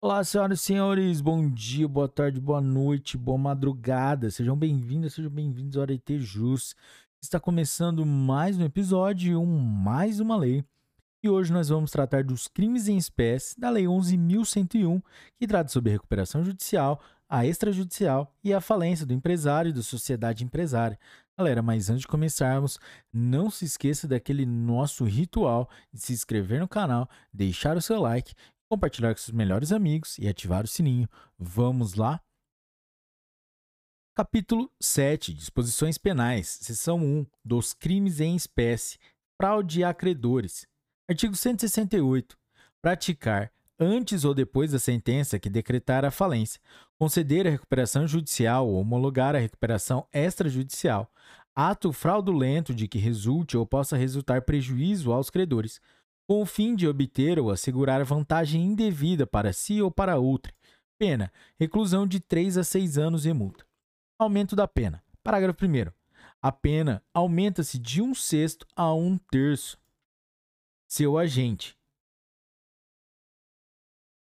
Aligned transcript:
Olá, 0.00 0.22
senhoras 0.22 0.60
e 0.60 0.62
senhores, 0.62 1.20
bom 1.20 1.50
dia, 1.50 1.88
boa 1.88 2.06
tarde, 2.06 2.40
boa 2.40 2.60
noite, 2.60 3.18
boa 3.18 3.36
madrugada. 3.36 4.30
Sejam 4.30 4.56
bem-vindas, 4.56 5.14
sejam 5.14 5.28
bem-vindos 5.28 5.76
ao 5.76 5.82
Arete 5.82 6.20
Jus. 6.20 6.76
Está 7.20 7.40
começando 7.40 8.06
mais 8.06 8.56
um 8.56 8.62
episódio, 8.62 9.40
um, 9.40 9.58
mais 9.58 10.20
uma 10.20 10.36
lei. 10.36 10.64
E 11.20 11.28
hoje 11.28 11.52
nós 11.52 11.68
vamos 11.68 11.90
tratar 11.90 12.22
dos 12.22 12.46
crimes 12.46 12.86
em 12.86 12.96
espécie 12.96 13.58
da 13.58 13.70
Lei 13.70 13.86
11.101, 13.86 15.02
que 15.36 15.48
trata 15.48 15.68
sobre 15.68 15.90
a 15.90 15.94
recuperação 15.94 16.44
judicial, 16.44 17.00
a 17.28 17.44
extrajudicial 17.44 18.32
e 18.44 18.54
a 18.54 18.60
falência 18.60 19.04
do 19.04 19.12
empresário 19.12 19.70
e 19.70 19.72
da 19.72 19.82
sociedade 19.82 20.44
empresária. 20.44 20.96
Galera, 21.36 21.60
mas 21.60 21.90
antes 21.90 22.02
de 22.02 22.08
começarmos, 22.08 22.78
não 23.12 23.50
se 23.50 23.64
esqueça 23.64 24.06
daquele 24.06 24.46
nosso 24.46 25.04
ritual 25.04 25.68
de 25.92 26.00
se 26.00 26.12
inscrever 26.12 26.60
no 26.60 26.68
canal, 26.68 27.10
deixar 27.34 27.76
o 27.76 27.82
seu 27.82 28.00
like 28.00 28.32
compartilhar 28.68 29.14
com 29.14 29.20
seus 29.20 29.34
melhores 29.34 29.72
amigos 29.72 30.18
e 30.18 30.28
ativar 30.28 30.64
o 30.64 30.68
sininho. 30.68 31.08
Vamos 31.38 31.94
lá? 31.94 32.20
Capítulo 34.14 34.70
7 34.80 35.32
Disposições 35.32 35.96
Penais, 35.96 36.48
Seção 36.60 36.98
1 36.98 37.26
dos 37.44 37.72
Crimes 37.72 38.20
em 38.20 38.36
Espécie, 38.36 38.98
Fraude 39.40 39.84
a 39.84 39.94
Credores. 39.94 40.66
Artigo 41.08 41.34
168. 41.34 42.36
Praticar, 42.82 43.52
antes 43.78 44.24
ou 44.24 44.34
depois 44.34 44.72
da 44.72 44.78
sentença 44.78 45.38
que 45.38 45.48
decretar 45.48 46.04
a 46.04 46.10
falência, 46.10 46.60
conceder 46.98 47.46
a 47.46 47.50
recuperação 47.50 48.06
judicial 48.06 48.68
ou 48.68 48.80
homologar 48.80 49.34
a 49.34 49.38
recuperação 49.38 50.06
extrajudicial, 50.12 51.10
ato 51.54 51.92
fraudulento 51.92 52.74
de 52.74 52.86
que 52.86 52.98
resulte 52.98 53.56
ou 53.56 53.64
possa 53.64 53.96
resultar 53.96 54.42
prejuízo 54.42 55.12
aos 55.12 55.30
credores, 55.30 55.80
com 56.28 56.42
o 56.42 56.46
fim 56.46 56.76
de 56.76 56.86
obter 56.86 57.38
ou 57.38 57.50
assegurar 57.50 58.04
vantagem 58.04 58.62
indevida 58.62 59.26
para 59.26 59.50
si 59.50 59.80
ou 59.80 59.90
para 59.90 60.18
outra. 60.18 60.52
Pena: 60.98 61.32
reclusão 61.58 62.06
de 62.06 62.20
3 62.20 62.58
a 62.58 62.64
6 62.64 62.98
anos 62.98 63.24
e 63.24 63.32
multa. 63.32 63.64
Aumento 64.18 64.54
da 64.54 64.68
pena. 64.68 65.02
Parágrafo 65.24 65.64
1. 65.64 65.90
A 66.42 66.52
pena 66.52 67.02
aumenta-se 67.14 67.78
de 67.78 68.02
um 68.02 68.14
sexto 68.14 68.66
a 68.76 68.92
um 68.92 69.16
terço. 69.16 69.78
Seu 70.86 71.16
agente, 71.16 71.77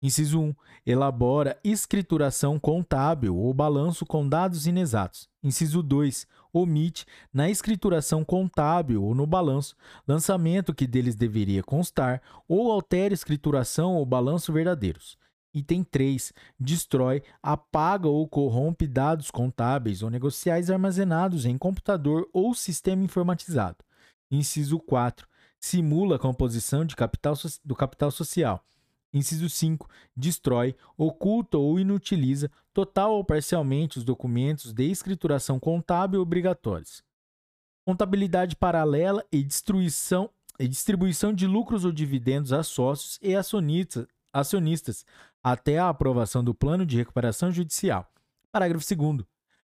Inciso 0.04 0.42
1. 0.42 0.56
Elabora 0.84 1.60
escrituração 1.64 2.60
contábil 2.60 3.38
ou 3.38 3.54
balanço 3.54 4.04
com 4.04 4.28
dados 4.28 4.66
inexatos. 4.66 5.30
Inciso 5.44 5.84
2. 5.84 6.26
Omite, 6.52 7.06
na 7.32 7.52
escrituração 7.52 8.26
contábil 8.26 9.04
ou 9.04 9.14
no 9.14 9.28
balanço, 9.28 9.76
lançamento 10.08 10.74
que 10.74 10.88
deles 10.88 11.16
deveria 11.16 11.62
constar 11.62 12.20
ou 12.48 12.72
altere 12.72 13.14
escrituração 13.14 13.94
ou 13.94 14.06
balanço 14.06 14.52
verdadeiros. 14.52 15.20
Item 15.54 15.84
3. 15.84 16.34
Destrói, 16.60 17.22
apaga 17.44 18.08
ou 18.08 18.28
corrompe 18.28 18.88
dados 18.88 19.30
contábeis 19.30 20.02
ou 20.02 20.10
negociais 20.10 20.72
armazenados 20.72 21.46
em 21.46 21.60
computador 21.60 22.28
ou 22.34 22.56
sistema 22.56 23.04
informatizado. 23.04 23.78
Inciso 24.32 24.80
4. 24.80 25.28
Simula 25.60 26.16
a 26.16 26.20
composição 26.20 26.84
de 26.84 26.96
capital 26.96 27.36
do 27.64 27.76
capital 27.76 28.10
social 28.10 28.66
Inciso 29.14 29.50
5. 29.50 29.90
Destrói, 30.16 30.76
oculta 30.98 31.58
ou 31.58 31.80
inutiliza, 31.80 32.50
total 32.74 33.14
ou 33.14 33.24
parcialmente, 33.24 33.98
os 33.98 34.04
documentos 34.04 34.72
de 34.74 34.90
escrituração 34.90 35.60
contábil 35.60 36.22
obrigatórios. 36.22 37.04
Contabilidade 37.86 38.56
paralela 38.56 39.26
e 39.32 39.44
destruição 39.44 40.30
e 40.60 40.68
distribuição 40.68 41.34
de 41.34 41.48
lucros 41.48 41.84
ou 41.84 41.92
dividendos 41.92 42.54
a 42.54 42.64
sócios 42.64 43.18
e 43.22 43.36
acionistas, 43.36 44.06
acionistas 44.32 45.06
até 45.44 45.80
a 45.80 45.90
aprovação 45.90 46.44
do 46.44 46.54
plano 46.54 46.86
de 46.86 46.98
recuperação 46.98 47.52
judicial. 47.52 48.08
Parágrafo 48.52 48.96
2 48.96 49.31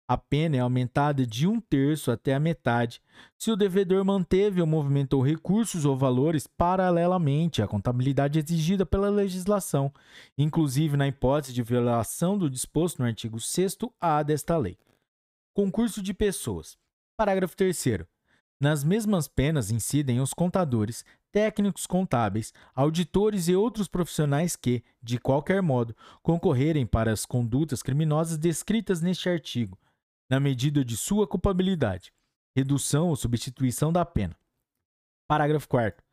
a 0.10 0.18
pena 0.18 0.56
é 0.56 0.60
aumentada 0.60 1.24
de 1.24 1.46
um 1.46 1.62
terço 1.62 2.10
até 2.10 2.34
a 2.34 2.40
metade 2.40 3.00
se 3.38 3.52
o 3.52 3.56
devedor 3.56 4.04
manteve 4.04 4.60
ou 4.60 4.66
movimentou 4.66 5.22
recursos 5.22 5.86
ou 5.86 5.96
valores 5.96 6.48
paralelamente 6.48 7.62
à 7.62 7.68
contabilidade 7.68 8.40
exigida 8.40 8.88
pela 8.88 9.08
legislação, 9.12 9.94
inclusive 10.36 10.98
na 10.98 11.08
hipótese 11.08 11.54
de 11.54 11.62
violação 11.62 12.40
do 12.40 12.50
disposto 12.50 12.98
no 12.98 13.06
artigo 13.06 13.38
6A 13.38 14.24
desta 14.24 14.58
lei. 14.58 14.80
Concurso 15.54 16.02
de 16.02 16.12
pessoas. 16.12 16.76
Parágrafo 17.16 17.56
3. 17.56 18.00
Nas 18.60 18.84
mesmas 18.84 19.28
penas 19.28 19.70
incidem 19.70 20.20
os 20.20 20.34
contadores, 20.34 21.06
técnicos 21.32 21.86
contábeis, 21.86 22.52
auditores 22.74 23.48
e 23.48 23.56
outros 23.56 23.88
profissionais 23.88 24.56
que, 24.56 24.84
de 25.04 25.20
qualquer 25.20 25.62
modo, 25.62 25.96
concorrerem 26.24 26.88
para 26.88 27.12
as 27.12 27.28
condutas 27.28 27.84
criminosas 27.84 28.40
descritas 28.40 29.04
neste 29.04 29.30
artigo 29.30 29.78
na 30.30 30.40
medida 30.40 30.86
de 30.86 30.96
sua 30.96 31.28
culpabilidade, 31.28 32.14
redução 32.56 33.10
ou 33.10 33.16
substituição 33.16 33.92
da 33.92 34.06
pena. 34.06 34.36
Parágrafo 35.28 35.68
4. 35.68 36.04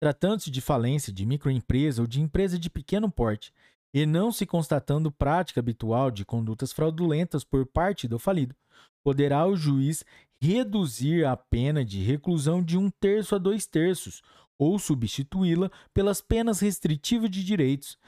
Tratando-se 0.00 0.50
de 0.50 0.60
falência 0.60 1.12
de 1.12 1.26
microempresa 1.26 2.02
ou 2.02 2.06
de 2.06 2.20
empresa 2.20 2.58
de 2.58 2.70
pequeno 2.70 3.10
porte, 3.10 3.52
e 3.94 4.04
não 4.04 4.30
se 4.30 4.44
constatando 4.44 5.10
prática 5.10 5.60
habitual 5.60 6.10
de 6.10 6.24
condutas 6.24 6.72
fraudulentas 6.72 7.44
por 7.44 7.64
parte 7.64 8.06
do 8.06 8.18
falido, 8.18 8.54
poderá 9.02 9.46
o 9.46 9.56
juiz 9.56 10.04
reduzir 10.40 11.24
a 11.24 11.36
pena 11.36 11.82
de 11.84 12.02
reclusão 12.02 12.62
de 12.62 12.76
um 12.76 12.90
terço 12.90 13.34
a 13.34 13.38
dois 13.38 13.66
terços, 13.66 14.22
ou 14.58 14.78
substituí-la 14.78 15.70
pelas 15.94 16.20
penas 16.20 16.60
restritivas 16.60 17.30
de 17.30 17.42
direitos, 17.42 17.98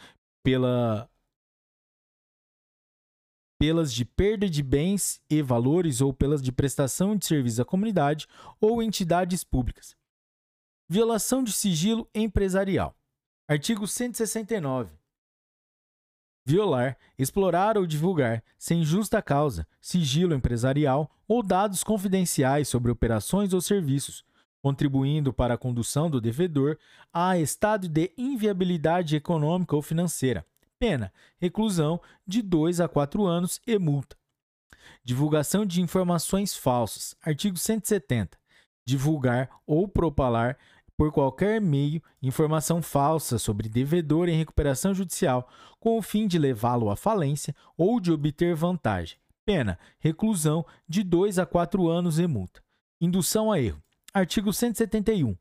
pela 0.43 1.09
pelas 3.59 3.93
de 3.93 4.05
perda 4.05 4.49
de 4.49 4.63
bens 4.63 5.21
e 5.29 5.43
valores 5.43 6.01
ou 6.01 6.13
pelas 6.13 6.41
de 6.41 6.53
prestação 6.53 7.17
de 7.17 7.27
serviço 7.27 7.61
à 7.61 7.65
comunidade 7.65 8.27
ou 8.61 8.83
entidades 8.83 9.43
públicas. 9.43 9.97
Violação 10.89 11.43
de 11.43 11.53
sigilo 11.53 12.09
empresarial. 12.15 12.97
Artigo 13.49 13.87
169. 13.87 14.93
Violar, 16.47 16.97
explorar 17.19 17.77
ou 17.77 17.87
divulgar, 17.87 18.43
sem 18.57 18.83
justa 18.83 19.21
causa, 19.21 19.67
sigilo 19.81 20.35
empresarial 20.35 21.11
ou 21.27 21.43
dados 21.43 21.85
confidenciais 21.85 22.69
sobre 22.69 22.91
operações 22.91 23.53
ou 23.53 23.61
serviços, 23.61 24.25
contribuindo 24.63 25.33
para 25.33 25.55
a 25.55 25.59
condução 25.59 26.09
do 26.09 26.21
devedor 26.21 26.79
a 27.13 27.39
estado 27.39 27.87
de 27.87 28.13
inviabilidade 28.17 29.15
econômica 29.15 29.77
ou 29.77 29.83
financeira, 29.83 30.47
Pena: 30.79 31.13
reclusão 31.39 32.01
de 32.27 32.41
2 32.41 32.81
a 32.81 32.89
4 32.89 33.27
anos 33.27 33.61
e 33.67 33.79
multa. 33.79 34.17
Divulgação 35.05 35.67
de 35.67 35.81
informações 35.81 36.57
falsas. 36.57 37.17
Artigo 37.23 37.57
170. 37.57 38.39
Divulgar 38.87 39.51
ou 39.67 39.89
propalar 39.89 40.57
por 40.97 41.13
qualquer 41.13 41.61
meio 41.61 42.03
informação 42.23 42.83
falsa 42.83 43.39
sobre 43.39 43.69
devedor 43.69 44.29
em 44.29 44.37
recuperação 44.37 44.93
judicial, 44.95 45.49
com 45.79 45.97
o 45.97 46.03
fim 46.03 46.27
de 46.27 46.39
levá-lo 46.39 46.91
à 46.91 46.97
falência 46.97 47.55
ou 47.77 48.01
de 48.01 48.11
obter 48.11 48.55
vantagem. 48.55 49.19
Pena: 49.45 49.79
reclusão 49.99 50.65
de 50.89 51.03
2 51.03 51.39
a 51.39 51.47
4 51.47 51.89
anos 51.89 52.19
e 52.19 52.27
multa. 52.27 52.63
Indução 53.01 53.51
a 53.51 53.61
erro. 53.61 53.83
Artigo 54.13 54.53
171 54.53 55.37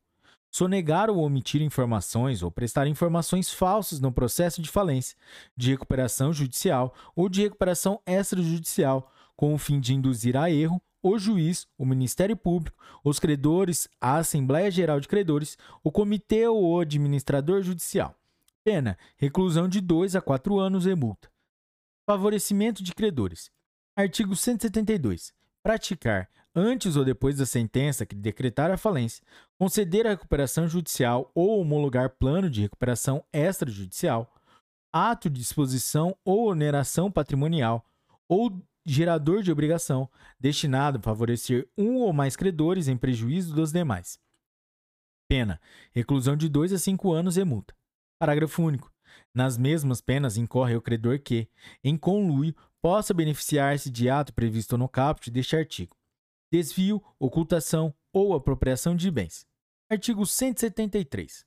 sonegar 0.50 1.10
ou 1.10 1.18
omitir 1.18 1.62
informações 1.62 2.42
ou 2.42 2.50
prestar 2.50 2.86
informações 2.86 3.50
falsas 3.50 4.00
no 4.00 4.12
processo 4.12 4.62
de 4.62 4.68
falência, 4.68 5.16
de 5.56 5.70
recuperação 5.70 6.32
judicial 6.32 6.94
ou 7.14 7.28
de 7.28 7.42
recuperação 7.42 8.00
extrajudicial, 8.06 9.12
com 9.36 9.54
o 9.54 9.58
fim 9.58 9.78
de 9.78 9.94
induzir 9.94 10.36
a 10.36 10.50
erro 10.50 10.82
o 11.02 11.18
juiz, 11.18 11.66
o 11.76 11.86
Ministério 11.86 12.36
Público, 12.36 12.76
os 13.04 13.18
credores, 13.18 13.88
a 14.00 14.16
Assembleia 14.16 14.70
Geral 14.70 14.98
de 15.00 15.08
Credores, 15.08 15.56
o 15.82 15.92
comitê 15.92 16.46
ou 16.46 16.62
o 16.64 16.80
administrador 16.80 17.62
judicial. 17.62 18.14
Pena: 18.64 18.98
reclusão 19.16 19.68
de 19.68 19.80
2 19.80 20.16
a 20.16 20.20
4 20.20 20.58
anos 20.58 20.86
e 20.86 20.94
multa. 20.94 21.30
Favorecimento 22.04 22.82
de 22.82 22.94
credores. 22.94 23.50
Artigo 23.94 24.34
172. 24.34 25.32
Praticar 25.62 26.28
antes 26.54 26.96
ou 26.96 27.04
depois 27.04 27.36
da 27.36 27.46
sentença 27.46 28.06
que 28.06 28.14
decretar 28.14 28.70
a 28.70 28.76
falência, 28.76 29.24
conceder 29.58 30.06
a 30.06 30.10
recuperação 30.10 30.68
judicial 30.68 31.30
ou 31.34 31.60
homologar 31.60 32.10
plano 32.18 32.50
de 32.50 32.62
recuperação 32.62 33.24
extrajudicial, 33.32 34.32
ato 34.92 35.28
de 35.28 35.40
disposição 35.40 36.16
ou 36.24 36.50
oneração 36.50 37.10
patrimonial 37.10 37.84
ou 38.28 38.60
gerador 38.84 39.42
de 39.42 39.52
obrigação 39.52 40.08
destinado 40.40 40.98
a 40.98 41.02
favorecer 41.02 41.68
um 41.76 41.96
ou 41.96 42.12
mais 42.12 42.36
credores 42.36 42.88
em 42.88 42.96
prejuízo 42.96 43.54
dos 43.54 43.70
demais. 43.70 44.18
Pena: 45.28 45.60
reclusão 45.92 46.36
de 46.36 46.48
2 46.48 46.72
a 46.72 46.78
5 46.78 47.12
anos 47.12 47.36
e 47.36 47.44
multa. 47.44 47.74
Parágrafo 48.18 48.62
único. 48.62 48.90
Nas 49.34 49.56
mesmas 49.58 50.00
penas 50.00 50.36
incorre 50.36 50.74
o 50.74 50.82
credor 50.82 51.20
que, 51.20 51.48
em 51.84 51.96
conluio, 51.96 52.54
possa 52.80 53.12
beneficiar-se 53.12 53.90
de 53.90 54.08
ato 54.08 54.32
previsto 54.32 54.76
no 54.78 54.88
caput 54.88 55.30
deste 55.30 55.56
artigo 55.56 55.97
desvio, 56.50 57.02
ocultação 57.18 57.94
ou 58.12 58.34
apropriação 58.34 58.96
de 58.96 59.10
bens. 59.10 59.46
Artigo 59.90 60.26
173. 60.26 61.46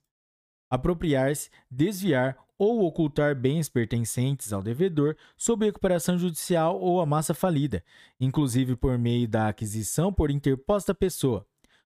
apropriar-se, 0.69 1.49
desviar 1.69 2.37
ou 2.57 2.85
ocultar 2.85 3.35
bens 3.35 3.67
pertencentes 3.67 4.53
ao 4.53 4.61
devedor 4.61 5.17
sob 5.35 5.65
recuperação 5.65 6.17
judicial 6.17 6.79
ou 6.79 7.01
a 7.01 7.05
massa 7.05 7.33
falida, 7.33 7.83
inclusive 8.19 8.75
por 8.75 8.97
meio 8.97 9.27
da 9.27 9.47
aquisição 9.47 10.13
por 10.13 10.29
interposta 10.29 10.93
pessoa. 10.93 11.45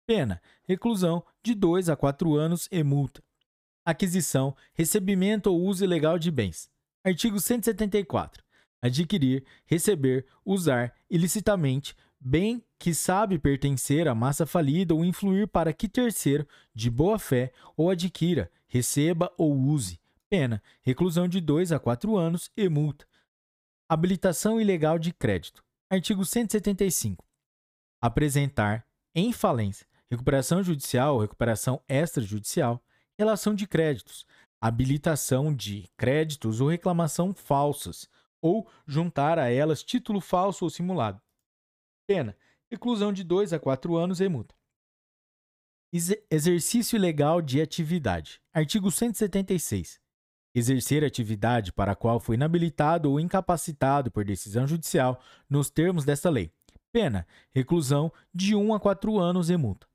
Pena: 0.05 0.41
reclusão 0.63 1.23
de 1.43 1.53
2 1.53 1.89
a 1.89 1.95
4 1.95 2.35
anos 2.35 2.67
e 2.71 2.83
multa. 2.83 3.23
Aquisição, 3.83 4.55
recebimento 4.73 5.51
ou 5.51 5.59
uso 5.61 5.83
ilegal 5.83 6.19
de 6.19 6.29
bens. 6.29 6.69
Artigo 7.03 7.39
174. 7.39 8.43
Adquirir, 8.81 9.43
receber, 9.65 10.25
usar 10.45 10.93
ilicitamente 11.09 11.95
bem 12.19 12.63
que 12.77 12.93
sabe 12.93 13.39
pertencer 13.39 14.07
à 14.07 14.15
massa 14.15 14.45
falida 14.45 14.93
ou 14.93 15.05
influir 15.05 15.47
para 15.47 15.73
que 15.73 15.87
terceiro, 15.87 16.47
de 16.73 16.89
boa 16.89 17.17
fé, 17.17 17.51
ou 17.77 17.89
adquira, 17.89 18.51
receba 18.67 19.31
ou 19.37 19.55
use. 19.55 19.99
Pena: 20.29 20.61
reclusão 20.81 21.27
de 21.27 21.39
2 21.41 21.71
a 21.71 21.79
4 21.79 22.17
anos 22.17 22.51
e 22.55 22.67
multa. 22.67 23.07
Habilitação 23.87 24.61
ilegal 24.61 24.99
de 24.99 25.11
crédito. 25.11 25.63
Artigo 25.89 26.23
175. 26.23 27.25
Apresentar, 27.99 28.85
em 29.15 29.33
falência, 29.33 29.87
recuperação 30.09 30.63
judicial 30.63 31.15
ou 31.15 31.21
recuperação 31.21 31.81
extrajudicial, 31.89 32.81
relação 33.17 33.55
de 33.55 33.67
créditos, 33.67 34.25
habilitação 34.61 35.53
de 35.53 35.89
créditos 35.97 36.61
ou 36.61 36.69
reclamação 36.69 37.33
falsas, 37.33 38.07
ou 38.41 38.69
juntar 38.85 39.39
a 39.39 39.49
elas 39.49 39.83
título 39.83 40.21
falso 40.21 40.63
ou 40.63 40.69
simulado. 40.69 41.19
Pena: 42.09 42.35
reclusão 42.71 43.13
de 43.13 43.23
2 43.23 43.53
a 43.53 43.59
4 43.59 43.95
anos 43.95 44.19
e 44.19 44.27
multa. 44.27 44.55
Exercício 46.31 46.95
ilegal 46.95 47.39
de 47.39 47.61
atividade. 47.61 48.41
Artigo 48.51 48.89
176. 48.89 50.01
Exercer 50.55 51.03
atividade 51.03 51.71
para 51.71 51.91
a 51.91 51.95
qual 51.95 52.19
foi 52.19 52.33
inabilitado 52.33 53.11
ou 53.11 53.19
incapacitado 53.19 54.09
por 54.09 54.25
decisão 54.25 54.65
judicial 54.65 55.21
nos 55.47 55.69
termos 55.69 56.03
desta 56.03 56.31
lei. 56.31 56.51
Pena: 56.91 57.27
reclusão 57.51 58.11
de 58.33 58.55
1 58.55 58.73
a 58.73 58.79
4 58.79 59.19
anos 59.19 59.51
e 59.51 59.55
multa. 59.55 59.87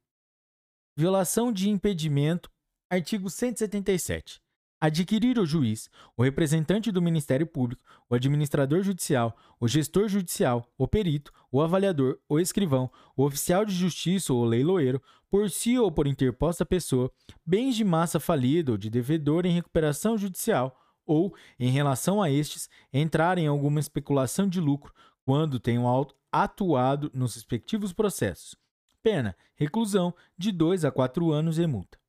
Violação 0.96 1.52
de 1.52 1.68
impedimento 1.68 2.48
Artigo 2.88 3.28
177. 3.28 4.40
Adquirir 4.84 5.38
o 5.38 5.46
juiz, 5.46 5.88
o 6.14 6.22
representante 6.22 6.92
do 6.92 7.00
Ministério 7.00 7.46
Público, 7.46 7.82
o 8.06 8.14
administrador 8.14 8.82
judicial, 8.82 9.34
o 9.58 9.66
gestor 9.66 10.08
judicial, 10.08 10.70
o 10.76 10.86
perito, 10.86 11.32
o 11.50 11.62
avaliador, 11.62 12.18
o 12.28 12.38
escrivão, 12.38 12.90
o 13.16 13.24
oficial 13.24 13.64
de 13.64 13.74
justiça 13.74 14.34
ou 14.34 14.44
leiloeiro, 14.44 15.02
por 15.30 15.48
si 15.48 15.78
ou 15.78 15.90
por 15.90 16.06
interposta 16.06 16.66
pessoa, 16.66 17.10
bens 17.46 17.76
de 17.76 17.82
massa 17.82 18.20
falida 18.20 18.72
ou 18.72 18.76
de 18.76 18.90
devedor 18.90 19.46
em 19.46 19.54
recuperação 19.54 20.18
judicial, 20.18 20.78
ou, 21.06 21.34
em 21.58 21.70
relação 21.70 22.22
a 22.22 22.30
estes, 22.30 22.68
entrar 22.92 23.38
em 23.38 23.46
alguma 23.46 23.80
especulação 23.80 24.46
de 24.46 24.60
lucro 24.60 24.92
quando 25.24 25.58
tenham 25.58 25.86
atuado 26.30 27.10
nos 27.14 27.36
respectivos 27.36 27.94
processos. 27.94 28.54
Pena: 29.02 29.34
reclusão 29.56 30.14
de 30.36 30.52
2 30.52 30.84
a 30.84 30.90
4 30.90 31.32
anos 31.32 31.58
e 31.58 31.66
multa. 31.66 32.03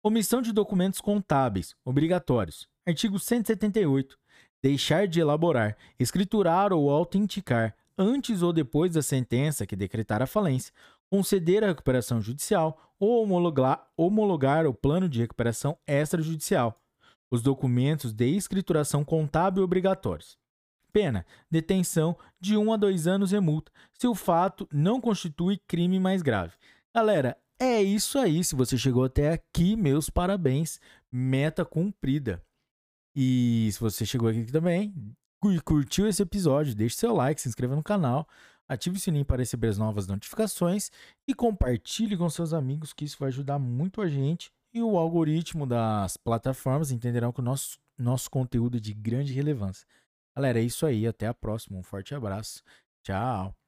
Omissão 0.00 0.40
de 0.40 0.52
documentos 0.52 1.00
contábeis, 1.00 1.74
obrigatórios. 1.84 2.68
Artigo 2.86 3.18
178. 3.18 4.16
Deixar 4.62 5.08
de 5.08 5.18
elaborar, 5.18 5.76
escriturar 5.98 6.72
ou 6.72 6.88
autenticar, 6.88 7.74
antes 7.98 8.40
ou 8.40 8.52
depois 8.52 8.92
da 8.92 9.02
sentença 9.02 9.66
que 9.66 9.74
decretar 9.74 10.22
a 10.22 10.26
falência, 10.26 10.72
conceder 11.10 11.64
a 11.64 11.66
recuperação 11.66 12.20
judicial 12.20 12.92
ou 12.96 13.24
homologar, 13.24 14.66
o 14.66 14.74
plano 14.74 15.08
de 15.08 15.18
recuperação 15.18 15.76
extrajudicial, 15.84 16.80
os 17.28 17.42
documentos 17.42 18.12
de 18.12 18.28
escrituração 18.36 19.04
contábil 19.04 19.64
obrigatórios. 19.64 20.38
Pena: 20.92 21.26
detenção 21.50 22.16
de 22.40 22.56
1 22.56 22.62
um 22.62 22.72
a 22.72 22.76
2 22.76 23.08
anos 23.08 23.32
e 23.32 23.40
multa, 23.40 23.72
se 23.92 24.06
o 24.06 24.14
fato 24.14 24.68
não 24.72 25.00
constitui 25.00 25.58
crime 25.66 25.98
mais 25.98 26.22
grave. 26.22 26.54
Galera, 26.94 27.36
é 27.60 27.82
isso 27.82 28.18
aí. 28.18 28.42
Se 28.44 28.54
você 28.54 28.76
chegou 28.76 29.04
até 29.04 29.32
aqui, 29.32 29.76
meus 29.76 30.10
parabéns. 30.10 30.80
Meta 31.10 31.64
cumprida. 31.64 32.42
E 33.14 33.68
se 33.72 33.80
você 33.80 34.06
chegou 34.06 34.28
aqui 34.28 34.44
também 34.52 34.94
e 35.44 35.60
curtiu 35.60 36.06
esse 36.06 36.22
episódio, 36.22 36.74
deixe 36.74 36.96
seu 36.96 37.14
like, 37.14 37.40
se 37.40 37.48
inscreva 37.48 37.74
no 37.74 37.82
canal, 37.82 38.28
ative 38.68 38.96
o 38.96 39.00
sininho 39.00 39.24
para 39.24 39.38
receber 39.38 39.68
as 39.68 39.78
novas 39.78 40.06
notificações 40.06 40.90
e 41.26 41.34
compartilhe 41.34 42.16
com 42.16 42.28
seus 42.28 42.52
amigos, 42.52 42.92
que 42.92 43.04
isso 43.04 43.16
vai 43.18 43.28
ajudar 43.28 43.58
muito 43.58 44.00
a 44.00 44.08
gente. 44.08 44.50
E 44.72 44.82
o 44.82 44.98
algoritmo 44.98 45.66
das 45.66 46.16
plataformas 46.16 46.90
entenderão 46.90 47.32
que 47.32 47.40
o 47.40 47.44
nosso, 47.44 47.78
nosso 47.96 48.30
conteúdo 48.30 48.76
é 48.76 48.80
de 48.80 48.92
grande 48.92 49.32
relevância. 49.32 49.86
Galera, 50.36 50.60
é 50.60 50.62
isso 50.62 50.86
aí. 50.86 51.06
Até 51.06 51.26
a 51.26 51.34
próxima. 51.34 51.78
Um 51.78 51.82
forte 51.82 52.14
abraço. 52.14 52.62
Tchau. 53.02 53.67